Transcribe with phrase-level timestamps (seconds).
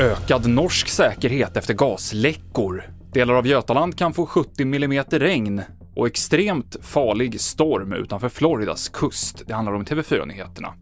[0.00, 2.82] Ökad norsk säkerhet efter gasläckor.
[3.12, 5.62] Delar av Götaland kan få 70 mm regn
[5.96, 9.42] och extremt farlig storm utanför Floridas kust.
[9.46, 10.74] Det handlar om TV4-nyheterna.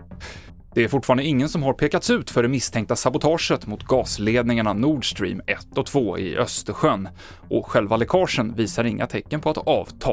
[0.76, 5.10] Det är fortfarande ingen som har pekats ut för det misstänkta sabotaget mot gasledningarna Nord
[5.10, 7.08] Stream 1 och 2 i Östersjön
[7.48, 10.12] och själva läckagen visar inga tecken på att avta.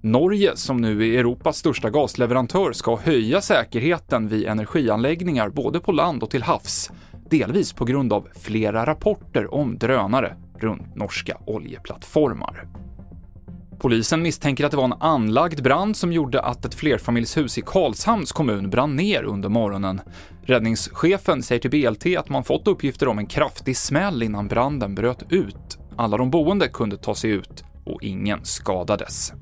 [0.00, 6.22] Norge, som nu är Europas största gasleverantör, ska höja säkerheten vid energianläggningar både på land
[6.22, 6.90] och till havs,
[7.30, 12.66] delvis på grund av flera rapporter om drönare runt norska oljeplattformar.
[13.78, 18.32] Polisen misstänker att det var en anlagd brand som gjorde att ett flerfamiljshus i Karlshamns
[18.32, 20.00] kommun brann ner under morgonen.
[20.42, 25.32] Räddningschefen säger till BLT att man fått uppgifter om en kraftig smäll innan branden bröt
[25.32, 25.78] ut.
[25.96, 29.32] Alla de boende kunde ta sig ut och ingen skadades.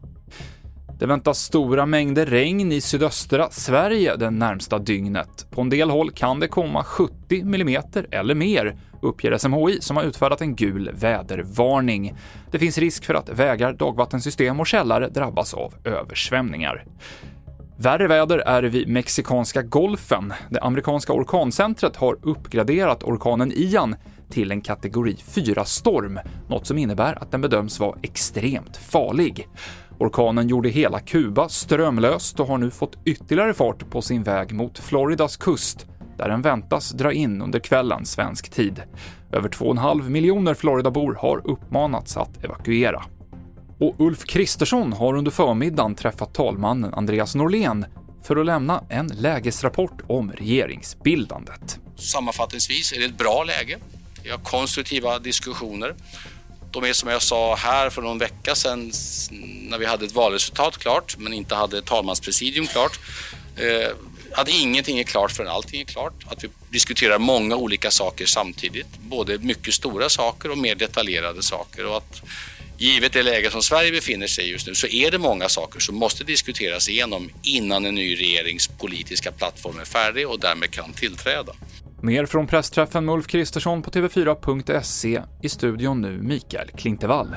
[0.98, 5.46] Det väntas stora mängder regn i sydöstra Sverige det närmsta dygnet.
[5.50, 10.04] På en del håll kan det komma 70 mm eller mer, uppger SMHI som har
[10.04, 12.14] utfärdat en gul vädervarning.
[12.50, 16.84] Det finns risk för att vägar, dagvattensystem och källare drabbas av översvämningar.
[17.78, 20.32] Värre väder är det vid Mexikanska golfen.
[20.50, 23.96] Det amerikanska orkancentret har uppgraderat orkanen Ian
[24.30, 29.48] till en kategori 4-storm, något som innebär att den bedöms vara extremt farlig.
[29.98, 34.78] Orkanen gjorde hela Kuba strömlöst och har nu fått ytterligare fart på sin väg mot
[34.78, 35.86] Floridas kust,
[36.18, 38.82] där den väntas dra in under kvällen svensk tid.
[39.32, 43.04] Över 2,5 miljoner Floridabor har uppmanats att evakuera.
[43.78, 47.86] Och Ulf Kristersson har under förmiddagen träffat talmannen Andreas Norlén
[48.22, 51.80] för att lämna en lägesrapport om regeringsbildandet.
[51.96, 53.78] Sammanfattningsvis är det ett bra läge.
[54.22, 55.94] Vi har konstruktiva diskussioner.
[56.76, 58.92] De är som jag sa här för någon vecka sedan
[59.30, 62.98] när vi hade ett valresultat klart men inte hade talmanspresidium klart.
[63.56, 63.90] Eh,
[64.32, 66.24] att ingenting är klart förrän allting är klart.
[66.26, 68.86] Att vi diskuterar många olika saker samtidigt.
[68.98, 71.86] Både mycket stora saker och mer detaljerade saker.
[71.86, 72.22] Och att
[72.78, 75.80] givet det läge som Sverige befinner sig i just nu så är det många saker
[75.80, 80.92] som måste diskuteras igenom innan en ny regerings politiska plattform är färdig och därmed kan
[80.92, 81.52] tillträda.
[82.00, 85.22] Mer från pressträffen med Ulf Kristersson på TV4.se.
[85.42, 87.28] I studion nu Mikael Klintevall.